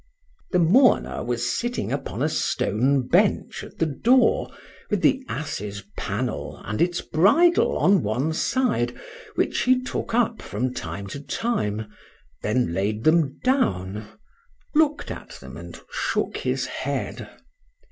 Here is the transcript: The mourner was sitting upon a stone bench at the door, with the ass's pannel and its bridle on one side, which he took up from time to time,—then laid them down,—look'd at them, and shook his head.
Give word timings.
The 0.49 0.57
mourner 0.57 1.23
was 1.23 1.47
sitting 1.55 1.91
upon 1.91 2.23
a 2.23 2.27
stone 2.27 3.07
bench 3.07 3.63
at 3.63 3.77
the 3.77 3.85
door, 3.85 4.49
with 4.89 5.03
the 5.03 5.23
ass's 5.29 5.83
pannel 5.95 6.59
and 6.65 6.81
its 6.81 7.01
bridle 7.01 7.77
on 7.77 8.01
one 8.01 8.33
side, 8.33 8.99
which 9.35 9.59
he 9.65 9.79
took 9.79 10.15
up 10.15 10.41
from 10.41 10.73
time 10.73 11.05
to 11.05 11.19
time,—then 11.19 12.73
laid 12.73 13.03
them 13.03 13.37
down,—look'd 13.43 15.11
at 15.11 15.29
them, 15.39 15.55
and 15.55 15.79
shook 15.91 16.37
his 16.37 16.65
head. 16.65 17.29